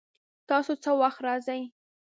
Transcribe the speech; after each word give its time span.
تاسو 0.49 0.71
څه 0.83 0.91
وخت 1.01 1.19
راځئ؟ 1.27 1.61